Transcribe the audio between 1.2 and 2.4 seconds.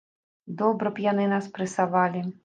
нас прэсавалі.